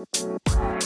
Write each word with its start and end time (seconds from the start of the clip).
Música 0.00 0.79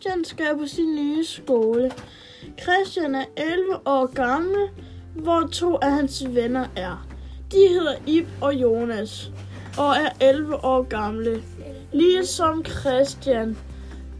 Christian 0.00 0.24
skal 0.24 0.58
på 0.58 0.66
sin 0.66 0.94
nye 0.94 1.24
skole. 1.24 1.92
Christian 2.62 3.14
er 3.14 3.24
11 3.36 3.76
år 3.86 4.14
gammel, 4.14 4.68
hvor 5.14 5.48
to 5.52 5.76
af 5.76 5.90
hans 5.90 6.24
venner 6.28 6.66
er. 6.76 7.06
De 7.52 7.56
hedder 7.68 7.94
Ib 8.06 8.26
og 8.40 8.54
Jonas 8.54 9.30
og 9.78 9.90
er 9.96 10.26
11 10.28 10.64
år 10.64 10.82
gamle. 10.82 11.42
Ligesom 11.92 12.64
Christian. 12.64 13.58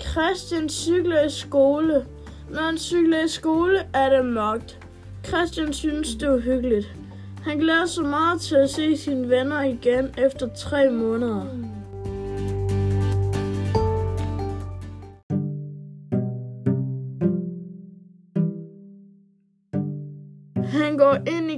Christian 0.00 0.68
cykler 0.68 1.24
i 1.24 1.30
skole. 1.30 2.06
Når 2.50 2.62
han 2.62 2.78
cykler 2.78 3.24
i 3.24 3.28
skole, 3.28 3.86
er 3.94 4.16
det 4.16 4.24
mørkt. 4.24 4.78
Christian 5.26 5.72
synes, 5.72 6.14
det 6.14 6.28
er 6.28 6.40
hyggeligt. 6.40 6.94
Han 7.44 7.58
glæder 7.58 7.86
sig 7.86 8.04
meget 8.04 8.40
til 8.40 8.54
at 8.54 8.70
se 8.70 8.96
sine 8.96 9.28
venner 9.28 9.62
igen 9.62 10.14
efter 10.18 10.48
tre 10.54 10.90
måneder. 10.90 11.46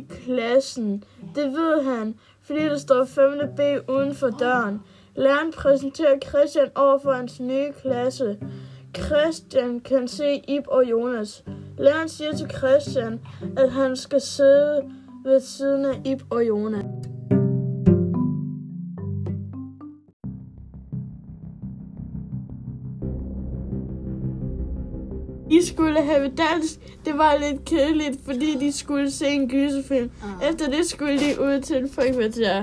I 0.03 0.15
klassen. 0.25 1.05
Det 1.35 1.53
ved 1.53 1.83
han, 1.83 2.15
fordi 2.43 2.61
der 2.61 2.79
står 2.79 3.05
5. 3.05 3.33
B 3.57 3.61
uden 3.91 4.15
for 4.15 4.31
døren. 4.31 4.81
Læreren 5.17 5.53
præsenterer 5.53 6.19
Christian 6.29 6.69
over 6.75 6.99
for 6.99 7.13
hans 7.13 7.41
nye 7.41 7.73
klasse. 7.83 8.39
Christian 8.97 9.81
kan 9.81 10.09
se 10.09 10.43
Ib 10.49 10.65
og 10.69 10.91
Jonas. 10.91 11.45
Læreren 11.79 12.09
siger 12.09 12.33
til 12.33 12.51
Christian, 12.51 13.21
at 13.57 13.71
han 13.71 13.97
skal 13.97 14.21
sidde 14.21 14.83
ved 15.25 15.41
siden 15.41 15.85
af 15.85 16.01
Ib 16.05 16.23
og 16.31 16.49
Jonas. 16.49 16.85
De 25.53 25.67
skulle 25.67 26.01
have 26.03 26.29
dans. 26.29 26.81
Det 27.05 27.19
var 27.19 27.37
lidt 27.39 27.65
kedeligt, 27.65 28.21
fordi 28.25 28.55
de 28.61 28.73
skulle 28.73 29.11
se 29.11 29.27
en 29.27 29.49
gyserfilm. 29.49 30.11
Efter 30.51 30.71
det 30.71 30.87
skulle 30.87 31.19
de 31.19 31.41
ud 31.41 31.61
til 31.61 31.77
en 31.77 31.89
frikvarter. 31.89 32.63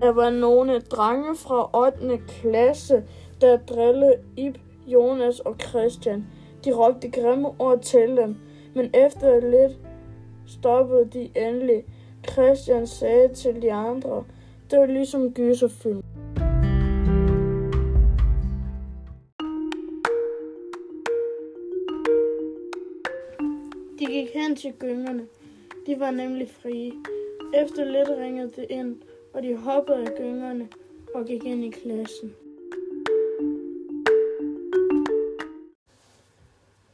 Der 0.00 0.12
var 0.12 0.30
nogle 0.30 0.80
drenge 0.80 1.36
fra 1.36 1.86
8. 1.86 2.18
klasse, 2.28 3.02
der 3.40 3.56
drillede 3.56 4.14
Ib, 4.36 4.58
Jonas 4.86 5.40
og 5.40 5.56
Christian. 5.68 6.26
De 6.64 6.72
råbte 6.72 7.10
grimme 7.10 7.48
ord 7.58 7.80
til 7.80 8.16
dem, 8.16 8.36
men 8.74 8.90
efter 8.94 9.40
lidt 9.40 9.78
stoppede 10.46 11.08
de 11.12 11.28
endelig. 11.48 11.84
Christian 12.30 12.86
sagde 12.86 13.34
til 13.34 13.62
de 13.62 13.72
andre, 13.72 14.24
det 14.70 14.78
var 14.78 14.86
ligesom 14.86 15.32
gyserfilm. 15.32 16.02
De 23.98 24.06
gik 24.06 24.28
hen 24.34 24.56
til 24.56 24.72
gyngerne. 24.78 25.26
De 25.86 26.00
var 26.00 26.10
nemlig 26.10 26.50
frie. 26.50 26.92
Efter 27.54 27.84
lidt 27.84 28.08
ringede 28.08 28.50
det 28.56 28.66
ind, 28.70 28.96
og 29.34 29.42
de 29.42 29.56
hoppede 29.56 29.98
af 29.98 30.16
gyngerne 30.16 30.68
og 31.14 31.24
gik 31.26 31.44
ind 31.44 31.64
i 31.64 31.70
klassen. 31.70 32.34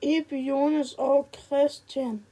Ib, 0.03 0.33
Jonas 0.33 0.95
og 0.99 1.29
Christian 1.37 2.25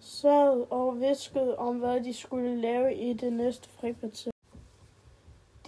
sad 0.00 0.66
og 0.70 1.00
viskede 1.00 1.58
om, 1.58 1.76
hvad 1.76 2.00
de 2.00 2.14
skulle 2.14 2.60
lave 2.60 2.94
i 2.94 3.12
det 3.12 3.32
næste 3.32 3.68
frikvarter. 3.68 4.30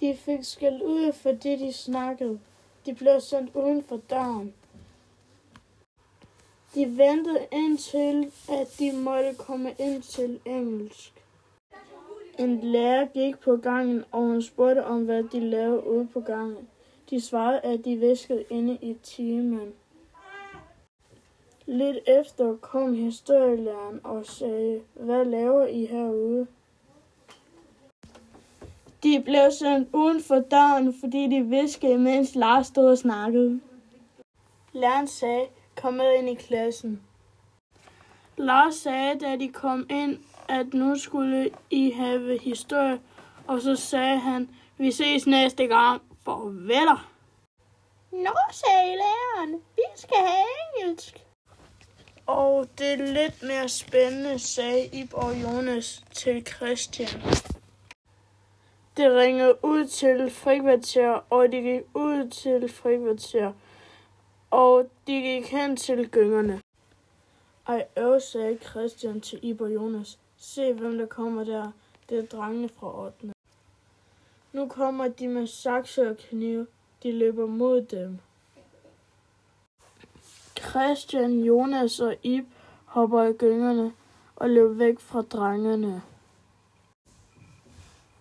De 0.00 0.16
fik 0.16 0.44
skæld 0.44 0.82
ud, 0.82 1.12
fordi 1.12 1.56
de 1.56 1.72
snakkede. 1.72 2.41
De 2.87 2.94
blev 2.94 3.20
sendt 3.20 3.56
uden 3.56 3.82
for 3.82 3.97
døren. 3.97 4.54
De 6.75 6.98
ventede 6.98 7.47
indtil, 7.53 8.32
at 8.48 8.75
de 8.78 8.93
måtte 8.93 9.34
komme 9.38 9.75
ind 9.78 10.03
til 10.03 10.41
engelsk. 10.44 11.25
En 12.38 12.60
lærer 12.60 13.06
gik 13.06 13.38
på 13.38 13.56
gangen, 13.56 14.04
og 14.12 14.20
hun 14.20 14.43
spurgte 14.43 14.84
om, 14.84 15.04
hvad 15.04 15.22
de 15.22 15.41
lavede 15.41 15.87
ude 15.87 16.09
på 16.12 16.20
gangen. 16.20 16.69
De 17.10 17.20
svarede, 17.20 17.60
at 17.60 17.84
de 17.84 17.97
viskede 17.97 18.44
inde 18.50 18.78
i 18.82 18.97
timen. 19.03 19.72
Lidt 21.66 21.96
efter 22.06 22.56
kom 22.56 22.94
historielæreren 22.94 24.00
og 24.04 24.26
sagde, 24.26 24.82
hvad 24.94 25.24
laver 25.24 25.66
I 25.66 25.86
herude? 25.86 26.46
De 29.02 29.22
blev 29.24 29.50
sendt 29.50 29.88
uden 29.92 30.22
for 30.22 30.38
døren, 30.38 30.94
fordi 31.00 31.26
de 31.26 31.42
viskede, 31.42 31.98
mens 31.98 32.34
Lars 32.34 32.66
stod 32.66 32.90
og 32.90 32.98
snakkede. 32.98 33.60
Læreren 34.72 35.06
sagde, 35.06 35.46
kom 35.76 35.94
med 35.94 36.18
ind 36.18 36.28
i 36.28 36.34
klassen. 36.34 37.02
Lars 38.36 38.74
sagde, 38.74 39.18
da 39.18 39.36
de 39.36 39.48
kom 39.48 39.86
ind, 39.90 40.18
at 40.48 40.74
nu 40.74 40.96
skulle 40.96 41.50
I 41.70 41.90
have 41.90 42.38
historie, 42.38 43.00
og 43.46 43.60
så 43.60 43.76
sagde 43.76 44.18
han, 44.18 44.48
vi 44.78 44.90
ses 44.90 45.26
næste 45.26 45.66
gang. 45.66 46.02
Farveler. 46.24 47.10
Nå, 48.12 48.36
sagde 48.50 48.96
læreren, 48.96 49.62
vi 49.76 49.82
skal 49.96 50.18
have 50.18 50.46
engelsk. 50.80 51.31
Og 52.26 52.68
det 52.78 52.92
er 52.92 52.96
lidt 52.96 53.42
mere 53.42 53.68
spændende, 53.68 54.38
sagde 54.38 54.86
Ib 54.86 55.14
og 55.14 55.42
Jonas 55.42 56.04
til 56.12 56.46
Christian. 56.46 57.20
Det 58.96 59.16
ringede 59.16 59.64
ud 59.64 59.86
til 59.86 60.30
frikvarter, 60.30 61.24
og 61.30 61.52
de 61.52 61.60
gik 61.60 61.82
ud 61.94 62.30
til 62.30 62.68
frikvarter, 62.68 63.52
og 64.50 64.90
de 65.06 65.20
gik 65.20 65.50
hen 65.50 65.76
til 65.76 66.08
gyngerne. 66.08 66.62
Ej, 67.66 67.86
øv, 67.96 68.20
sagde 68.20 68.58
Christian 68.58 69.20
til 69.20 69.38
Ib 69.42 69.60
og 69.60 69.74
Jonas. 69.74 70.18
Se, 70.36 70.72
hvem 70.72 70.98
der 70.98 71.06
kommer 71.06 71.44
der. 71.44 71.72
Det 72.08 72.18
er 72.18 72.26
drengene 72.26 72.68
fra 72.68 73.04
8. 73.04 73.32
Nu 74.52 74.68
kommer 74.68 75.08
de 75.08 75.28
med 75.28 75.46
sakse 75.46 76.10
og 76.10 76.16
knive. 76.16 76.66
De 77.02 77.12
løber 77.12 77.46
mod 77.46 77.82
dem. 77.82 78.18
Christian, 80.70 81.40
Jonas 81.40 82.00
og 82.00 82.16
Ib 82.22 82.44
hopper 82.84 83.22
i 83.22 83.32
gyngerne 83.32 83.92
og 84.36 84.50
løber 84.50 84.74
væk 84.74 85.00
fra 85.00 85.22
drengene. 85.22 86.02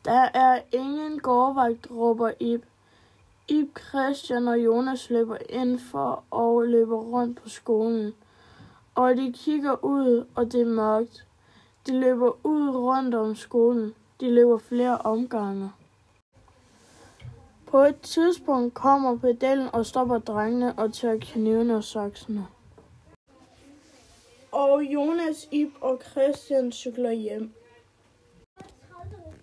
Der 0.06 0.28
er 0.34 0.62
ingen 0.72 1.19
gårdvagt, 1.19 1.88
råber 1.91 2.31
Ib. 2.40 2.62
Ib, 3.47 3.78
Christian 3.90 4.47
og 4.47 4.59
Jonas 4.59 5.09
løber 5.09 5.38
indenfor 5.50 6.24
og 6.31 6.68
løber 6.68 6.97
rundt 6.97 7.41
på 7.41 7.50
skolen. 7.50 8.13
Og 8.96 9.18
de 9.18 9.34
kigger 9.34 9.85
ud, 9.85 10.25
og 10.35 10.51
det 10.51 10.62
er 10.62 10.66
mørkt. 10.66 11.25
De 11.88 12.00
løber 12.00 12.46
ud 12.46 12.69
rundt 12.69 13.16
om 13.16 13.35
skolen. 13.35 13.94
De 14.19 14.31
løber 14.31 14.57
flere 14.57 14.98
omgange. 14.98 15.71
På 17.71 17.79
et 17.79 18.01
tidspunkt 18.01 18.73
kommer 18.73 19.18
pedellen 19.18 19.68
og 19.73 19.85
stopper 19.85 20.19
drengene 20.19 20.73
og 20.79 20.94
tager 20.94 21.18
knivene 21.21 21.75
og 21.75 21.83
saksene. 21.83 22.47
Og 24.51 24.83
Jonas, 24.83 25.47
Ib 25.51 25.69
og 25.81 26.01
Christian 26.12 26.71
cykler 26.71 27.12
hjem. 27.12 27.51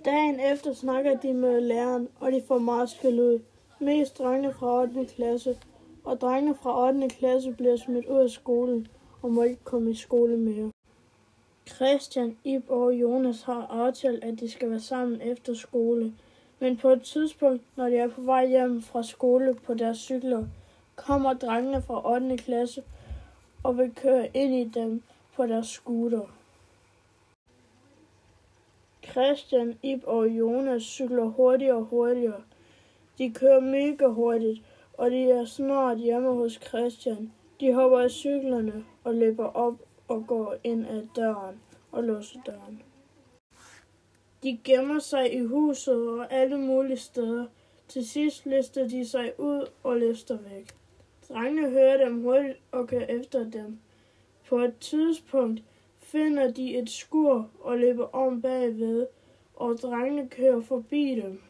Dagen 0.04 0.40
efter 0.40 0.72
snakker 0.72 1.16
de 1.16 1.32
med 1.32 1.60
læreren, 1.60 2.08
og 2.20 2.32
de 2.32 2.42
får 2.48 2.58
meget 2.58 2.90
skæld 2.90 3.20
ud. 3.20 3.40
Mest 3.80 4.18
drengene 4.18 4.54
fra 4.54 4.80
8. 4.80 5.04
klasse, 5.04 5.58
og 6.04 6.20
drengene 6.20 6.54
fra 6.62 6.86
8. 6.86 7.08
klasse 7.08 7.52
bliver 7.52 7.76
smidt 7.76 8.06
ud 8.06 8.18
af 8.18 8.30
skolen 8.30 8.88
og 9.22 9.30
må 9.30 9.42
ikke 9.42 9.64
komme 9.64 9.90
i 9.90 9.94
skole 9.94 10.36
mere. 10.36 10.72
Christian, 11.68 12.36
Ib 12.44 12.70
og 12.70 12.92
Jonas 12.92 13.42
har 13.42 13.66
aftalt, 13.66 14.24
at 14.24 14.40
de 14.40 14.50
skal 14.50 14.70
være 14.70 14.80
sammen 14.80 15.20
efter 15.20 15.54
skole. 15.54 16.14
Men 16.60 16.76
på 16.76 16.88
et 16.88 17.02
tidspunkt, 17.02 17.62
når 17.76 17.88
de 17.88 17.96
er 17.96 18.08
på 18.08 18.20
vej 18.20 18.46
hjem 18.46 18.82
fra 18.82 19.02
skole 19.02 19.54
på 19.54 19.74
deres 19.74 19.98
cykler, 19.98 20.46
kommer 20.96 21.32
drengene 21.32 21.82
fra 21.82 22.14
8. 22.14 22.36
klasse 22.36 22.82
og 23.62 23.78
vil 23.78 23.94
køre 23.94 24.28
ind 24.34 24.54
i 24.54 24.80
dem 24.80 25.02
på 25.36 25.46
deres 25.46 25.66
scooter. 25.66 26.26
Christian, 29.04 29.78
Ib 29.82 30.02
og 30.06 30.28
Jonas 30.28 30.82
cykler 30.82 31.24
hurtigere 31.24 31.76
og 31.76 31.84
hurtigere. 31.84 32.42
De 33.18 33.30
kører 33.30 33.60
mega 33.60 34.06
hurtigt, 34.06 34.62
og 34.92 35.10
de 35.10 35.30
er 35.30 35.44
snart 35.44 35.98
hjemme 35.98 36.32
hos 36.32 36.52
Christian. 36.52 37.32
De 37.60 37.74
hopper 37.74 37.98
af 37.98 38.10
cyklerne 38.10 38.84
og 39.04 39.14
løber 39.14 39.46
op 39.46 39.74
og 40.08 40.24
går 40.26 40.54
ind 40.64 40.86
ad 40.86 41.06
døren 41.16 41.60
og 41.92 42.04
låser 42.04 42.40
døren. 42.46 42.82
De 44.42 44.58
gemmer 44.64 44.98
sig 44.98 45.34
i 45.34 45.40
huset 45.40 46.08
og 46.08 46.32
alle 46.32 46.58
mulige 46.58 46.96
steder. 46.96 47.46
Til 47.88 48.08
sidst 48.08 48.46
lister 48.46 48.88
de 48.88 49.08
sig 49.08 49.40
ud 49.40 49.66
og 49.82 49.96
lister 49.96 50.38
væk. 50.38 50.66
Drengene 51.28 51.70
hører 51.70 52.04
dem 52.04 52.22
hurtigt 52.22 52.58
og 52.72 52.88
kører 52.88 53.06
efter 53.06 53.50
dem. 53.50 53.78
På 54.48 54.58
et 54.58 54.74
tidspunkt 54.80 55.62
finder 55.98 56.50
de 56.50 56.78
et 56.78 56.90
skur 56.90 57.50
og 57.60 57.78
løber 57.78 58.14
om 58.14 58.42
bagved, 58.42 59.06
og 59.54 59.78
drengene 59.82 60.28
kører 60.28 60.60
forbi 60.60 61.20
dem. 61.24 61.40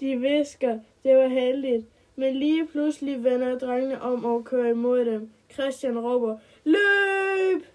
De 0.00 0.16
visker, 0.16 0.78
det 1.04 1.16
var 1.16 1.28
heldigt, 1.28 1.86
men 2.16 2.36
lige 2.36 2.66
pludselig 2.66 3.24
vender 3.24 3.58
drengene 3.58 4.02
om 4.02 4.24
og 4.24 4.44
kører 4.44 4.70
imod 4.70 5.04
dem. 5.04 5.30
Christian 5.52 5.98
råber, 5.98 6.38
løb! 6.64 7.66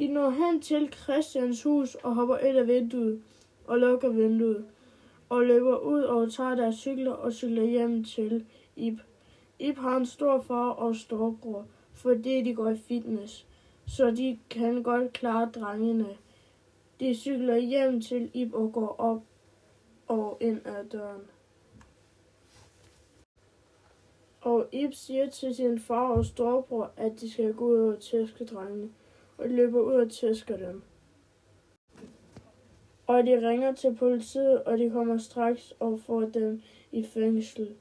De 0.00 0.08
når 0.08 0.30
hen 0.30 0.60
til 0.60 0.92
Christians 0.92 1.62
hus 1.62 1.94
og 1.94 2.14
hopper 2.14 2.36
ind 2.38 2.58
af 2.58 2.66
vinduet 2.66 3.22
og 3.66 3.78
lukker 3.78 4.08
vinduet 4.08 4.66
og 5.28 5.42
løber 5.42 5.76
ud 5.78 6.02
og 6.02 6.32
tager 6.32 6.54
deres 6.54 6.74
cykler 6.74 7.12
og 7.12 7.32
cykler 7.32 7.62
hjem 7.62 8.04
til 8.04 8.46
Ib. 8.76 8.98
Ib 9.58 9.78
har 9.78 9.96
en 9.96 10.06
stor 10.06 10.40
far 10.40 10.70
og 10.70 10.96
storbror, 10.96 11.66
fordi 11.94 12.42
de 12.42 12.54
går 12.54 12.68
i 12.68 12.76
fitness, 12.76 13.46
så 13.86 14.10
de 14.10 14.38
kan 14.50 14.82
godt 14.82 15.12
klare 15.12 15.50
drengene. 15.54 16.16
De 17.00 17.14
cykler 17.14 17.56
hjem 17.56 18.00
til 18.00 18.30
Ib 18.34 18.54
og 18.54 18.72
går 18.72 18.96
op 18.98 19.22
og 20.06 20.36
ind 20.40 20.60
ad 20.64 20.84
døren. 20.84 21.22
Og 24.40 24.66
Ib 24.72 24.92
siger 24.92 25.30
til 25.30 25.54
sin 25.54 25.78
far 25.78 26.08
og 26.08 26.24
storbror, 26.24 26.90
at 26.96 27.20
de 27.20 27.30
skal 27.30 27.54
gå 27.54 27.64
ud 27.64 27.94
og 27.94 28.00
tæske 28.00 28.44
drengene, 28.44 28.90
og 29.40 29.48
løber 29.48 29.80
ud 29.80 29.94
og 29.94 30.10
tæsker 30.10 30.56
dem. 30.56 30.82
Og 33.06 33.26
de 33.26 33.48
ringer 33.48 33.72
til 33.72 33.94
politiet, 33.94 34.62
og 34.62 34.78
de 34.78 34.90
kommer 34.90 35.18
straks 35.18 35.74
og 35.80 36.00
får 36.00 36.20
dem 36.20 36.62
i 36.92 37.02
fængsel. 37.02 37.74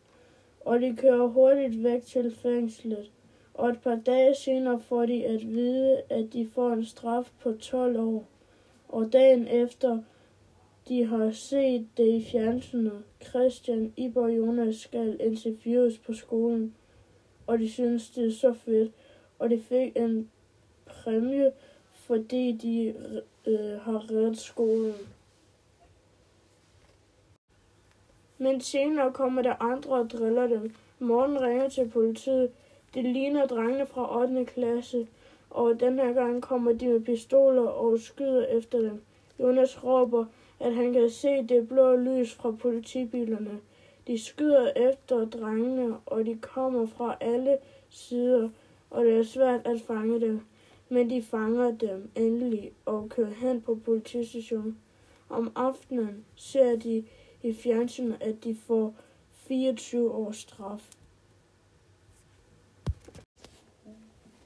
Og 0.59 0.81
de 0.81 0.95
kører 0.95 1.27
hurtigt 1.27 1.83
væk 1.83 2.03
til 2.03 2.35
fængslet. 2.35 3.11
Og 3.53 3.69
et 3.69 3.81
par 3.81 3.95
dage 3.95 4.35
senere 4.35 4.79
får 4.79 5.05
de 5.05 5.25
at 5.25 5.47
vide, 5.47 6.01
at 6.09 6.33
de 6.33 6.47
får 6.47 6.73
en 6.73 6.85
straf 6.85 7.31
på 7.39 7.51
12 7.51 7.99
år. 7.99 8.25
Og 8.87 9.13
dagen 9.13 9.47
efter 9.47 9.99
de 10.87 11.05
har 11.05 11.31
set 11.31 11.87
det 11.97 12.07
i 12.07 12.23
fjernsynet. 12.23 13.03
Christian, 13.23 13.93
Iber 13.97 14.21
og 14.21 14.37
Jonas 14.37 14.75
skal 14.75 15.17
interviews 15.19 15.97
på 15.97 16.13
skolen, 16.13 16.75
og 17.47 17.59
de 17.59 17.69
synes, 17.69 18.09
det 18.09 18.27
er 18.27 18.31
så 18.31 18.53
fedt. 18.53 18.91
Og 19.39 19.49
de 19.49 19.59
fik 19.59 19.97
en 19.97 20.29
præmie, 21.09 21.51
fordi 21.93 22.51
de 22.51 22.93
øh, 23.47 23.81
har 23.81 24.11
reddet 24.11 24.37
skolen. 24.37 24.93
Men 28.37 28.61
senere 28.61 29.11
kommer 29.13 29.41
der 29.41 29.63
andre 29.63 29.91
og 29.91 30.09
driller 30.09 30.47
dem. 30.47 30.73
Morten 30.99 31.41
ringer 31.41 31.69
til 31.69 31.89
politiet. 31.89 32.51
Det 32.93 33.03
ligner 33.03 33.45
drengene 33.47 33.85
fra 33.85 34.21
8. 34.21 34.45
klasse, 34.45 35.07
og 35.49 35.79
den 35.79 35.99
her 35.99 36.13
gang 36.13 36.41
kommer 36.41 36.73
de 36.73 36.87
med 36.87 37.01
pistoler 37.01 37.67
og 37.67 37.99
skyder 37.99 38.45
efter 38.45 38.79
dem. 38.79 39.01
Jonas 39.39 39.83
råber, 39.83 40.25
at 40.59 40.75
han 40.75 40.93
kan 40.93 41.09
se 41.09 41.47
det 41.47 41.67
blå 41.67 41.95
lys 41.95 42.33
fra 42.33 42.51
politibilerne. 42.51 43.59
De 44.07 44.23
skyder 44.23 44.71
efter 44.75 45.25
drengene, 45.25 45.97
og 46.05 46.25
de 46.25 46.37
kommer 46.41 46.85
fra 46.85 47.17
alle 47.21 47.57
sider, 47.89 48.49
og 48.89 49.05
det 49.05 49.17
er 49.17 49.23
svært 49.23 49.61
at 49.65 49.81
fange 49.81 50.21
dem. 50.21 50.41
Men 50.89 51.09
de 51.09 51.21
fanger 51.21 51.71
dem 51.71 52.09
endelig 52.15 52.71
og 52.85 53.09
kører 53.09 53.33
hen 53.33 53.61
på 53.61 53.75
politistationen. 53.75 54.77
Om 55.29 55.51
aftenen 55.55 56.25
ser 56.35 56.75
de 56.75 57.05
i 57.43 57.53
fjernsynet, 57.53 58.17
at 58.21 58.43
de 58.43 58.55
får 58.55 58.93
24 59.31 60.11
års 60.11 60.37
straf. 60.37 60.89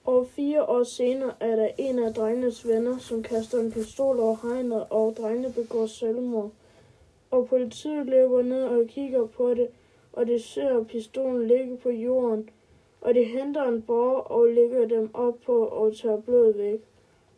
Og 0.06 0.28
fire 0.28 0.66
år 0.66 0.84
senere 0.84 1.34
er 1.40 1.56
der 1.56 1.70
en 1.78 2.00
af 2.00 2.14
drengenes 2.14 2.68
venner, 2.68 2.98
som 2.98 3.24
kaster 3.24 3.60
en 3.60 3.72
pistol 3.72 4.20
over 4.20 4.38
hegnet, 4.44 4.86
og 4.90 5.18
drengene 5.18 5.54
begår 5.54 5.86
selvmord. 5.86 6.52
Og 7.32 7.48
politiet 7.48 8.06
løber 8.06 8.42
ned 8.42 8.64
og 8.64 8.88
kigger 8.88 9.26
på 9.26 9.54
det, 9.54 9.68
og 10.14 10.28
det 10.28 10.44
ser 10.44 10.84
pistolen 10.84 11.48
ligge 11.48 11.78
på 11.78 11.90
jorden. 11.90 12.50
Og 13.04 13.14
de 13.14 13.24
henter 13.24 13.64
en 13.64 13.82
borger 13.82 14.20
og 14.22 14.48
lægger 14.48 14.88
dem 14.88 15.10
op 15.14 15.40
på 15.46 15.66
og 15.66 15.98
tager 15.98 16.22
blod 16.22 16.54
væk. 16.54 16.80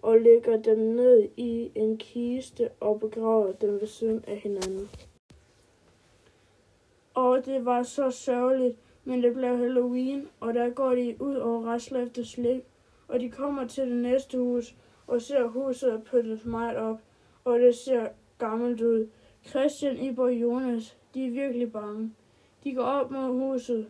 Og 0.01 0.19
lægger 0.19 0.61
dem 0.61 0.77
ned 0.77 1.29
i 1.37 1.71
en 1.75 1.97
kiste 1.97 2.69
og 2.79 2.99
begraver 2.99 3.51
dem 3.51 3.81
ved 3.81 3.87
siden 3.87 4.23
af 4.27 4.37
hinanden. 4.37 4.89
Og 7.13 7.45
det 7.45 7.65
var 7.65 7.83
så 7.83 8.11
sørgeligt, 8.11 8.77
men 9.03 9.23
det 9.23 9.33
blev 9.33 9.57
Halloween, 9.57 10.27
og 10.39 10.53
der 10.53 10.69
går 10.69 10.95
de 10.95 11.15
ud 11.19 11.35
og 11.35 11.65
rasler 11.65 11.99
efter 12.05 12.23
slik, 12.23 12.63
og 13.07 13.19
de 13.19 13.29
kommer 13.29 13.67
til 13.67 13.83
det 13.83 13.97
næste 13.97 14.37
hus, 14.37 14.75
og 15.07 15.21
ser 15.21 15.47
huset 15.47 15.93
er 15.93 15.99
pyntet 15.99 16.45
meget 16.45 16.77
op, 16.77 16.97
og 17.45 17.59
det 17.59 17.75
ser 17.75 18.07
gammelt 18.37 18.81
ud. 18.81 19.07
Christian, 19.45 19.97
Ibo 19.97 20.21
og 20.21 20.33
Jonas, 20.33 20.97
de 21.13 21.27
er 21.27 21.31
virkelig 21.31 21.71
bange. 21.71 22.13
De 22.63 22.73
går 22.73 22.83
op 22.83 23.11
mod 23.11 23.39
huset. 23.39 23.87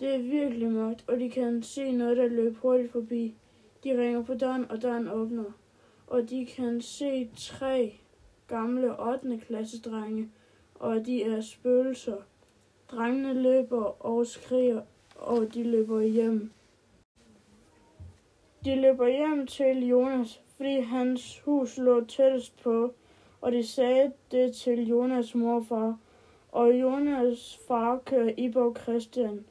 Det 0.00 0.14
er 0.14 0.18
virkelig 0.18 0.70
mørkt, 0.70 1.04
og 1.08 1.20
de 1.20 1.30
kan 1.30 1.62
se 1.62 1.92
noget, 1.92 2.16
der 2.16 2.28
løber 2.28 2.58
hurtigt 2.60 2.92
forbi. 2.92 3.34
De 3.84 4.02
ringer 4.02 4.22
på 4.22 4.34
døren, 4.34 4.70
og 4.70 4.82
døren 4.82 5.08
åbner. 5.08 5.44
Og 6.06 6.30
de 6.30 6.46
kan 6.46 6.80
se 6.80 7.30
tre 7.36 7.94
gamle 8.48 9.00
8. 9.00 9.40
klasse 9.46 9.80
drenge, 9.80 10.30
og 10.74 11.06
de 11.06 11.22
er 11.22 11.40
spøgelser. 11.40 12.16
Drengene 12.90 13.42
løber 13.42 14.06
og 14.06 14.26
skriger, 14.26 14.82
og 15.16 15.54
de 15.54 15.62
løber 15.62 16.00
hjem. 16.00 16.50
De 18.64 18.80
løber 18.80 19.08
hjem 19.08 19.46
til 19.46 19.88
Jonas, 19.88 20.42
fordi 20.56 20.80
hans 20.80 21.40
hus 21.40 21.78
lå 21.78 22.04
tættest 22.04 22.62
på, 22.62 22.94
og 23.40 23.52
de 23.52 23.66
sagde 23.66 24.12
det 24.30 24.54
til 24.54 24.88
Jonas 24.88 25.34
morfar. 25.34 25.98
Og 26.52 26.80
Jonas 26.80 27.60
far 27.68 27.98
kører 27.98 28.34
Ibo 28.36 28.74
Christian 28.82 29.44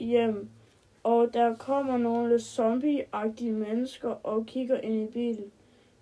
hjem, 0.00 0.48
og 1.02 1.34
der 1.34 1.56
kommer 1.56 1.98
nogle 1.98 2.38
zombieagtige 2.38 3.52
mennesker 3.52 4.08
og 4.08 4.46
kigger 4.46 4.80
ind 4.80 5.08
i 5.08 5.12
bilen. 5.12 5.52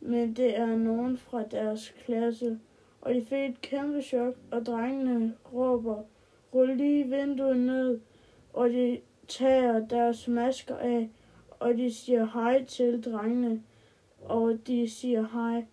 Men 0.00 0.32
det 0.32 0.58
er 0.58 0.76
nogen 0.76 1.16
fra 1.16 1.42
deres 1.42 1.94
klasse, 2.04 2.58
og 3.00 3.14
de 3.14 3.24
fik 3.24 3.50
et 3.50 3.60
kæmpe 3.60 4.02
chok, 4.02 4.34
og 4.50 4.66
drengene 4.66 5.34
råber, 5.52 6.02
rull 6.54 6.76
lige 6.76 7.04
vinduet 7.04 7.56
ned, 7.56 8.00
og 8.52 8.70
de 8.70 9.00
tager 9.28 9.86
deres 9.86 10.28
masker 10.28 10.76
af, 10.76 11.10
og 11.50 11.76
de 11.76 11.92
siger 11.92 12.24
hej 12.34 12.64
til 12.64 13.04
drengene, 13.04 13.62
og 14.24 14.58
de 14.66 14.90
siger 14.90 15.26
hej, 15.32 15.64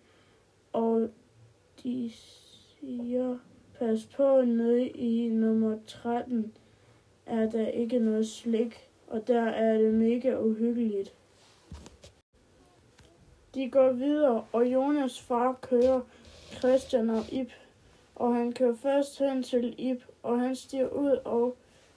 og 0.72 1.08
de 1.82 2.10
siger, 2.10 3.38
pas 3.78 4.06
på 4.16 4.42
nede 4.42 4.88
i 4.88 5.28
nummer 5.28 5.78
13, 5.86 6.52
er 7.26 7.50
der 7.50 7.68
ikke 7.68 7.98
noget 7.98 8.28
slik, 8.28 8.88
og 9.06 9.28
der 9.28 9.42
er 9.42 9.78
det 9.78 9.94
mega 9.94 10.38
uhyggeligt. 10.38 11.12
De 13.54 13.70
går 13.70 13.92
videre, 13.92 14.44
og 14.52 14.66
Jonas 14.66 15.20
far 15.20 15.52
kører 15.62 16.00
Christian 16.58 17.10
og 17.10 17.32
Ip 17.32 17.50
og 18.16 18.34
han 18.34 18.52
kører 18.52 18.74
først 18.74 19.18
hen 19.18 19.42
til 19.42 19.74
Ib, 19.78 20.00
og 20.22 20.40
han 20.40 20.56
stiger 20.56 20.88
ud 20.88 21.18
af 21.26 21.52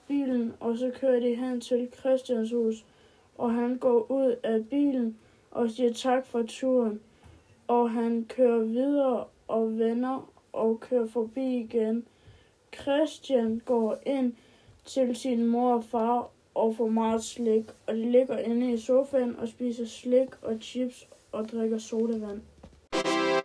bilen, 0.08 0.54
og 0.60 0.78
så 0.78 0.90
kører 1.00 1.20
de 1.20 1.34
hen 1.34 1.60
til 1.60 1.88
Christians 1.98 2.50
hus, 2.50 2.84
og 3.38 3.54
han 3.54 3.78
går 3.78 4.10
ud 4.10 4.36
af 4.42 4.68
bilen 4.68 5.16
og 5.50 5.70
siger 5.70 5.92
tak 5.92 6.26
for 6.26 6.42
turen, 6.48 7.00
og 7.68 7.90
han 7.90 8.24
kører 8.28 8.58
videre 8.58 9.24
og 9.48 9.78
vender 9.78 10.30
og 10.52 10.80
kører 10.80 11.06
forbi 11.06 11.60
igen. 11.60 12.06
Christian 12.74 13.62
går 13.64 13.98
ind 14.06 14.32
til 14.84 15.16
sin 15.16 15.46
mor 15.46 15.74
og 15.74 15.84
far 15.84 16.30
og 16.54 16.76
får 16.76 16.88
meget 16.88 17.24
slik, 17.24 17.64
og 17.86 17.94
de 17.94 18.10
ligger 18.10 18.38
inde 18.38 18.72
i 18.72 18.78
sofaen 18.78 19.36
og 19.36 19.48
spiser 19.48 19.86
slik 19.86 20.28
og 20.42 20.56
chips 20.60 21.08
og 21.32 21.48
drikker 21.48 21.78
sodavand. 21.78 22.40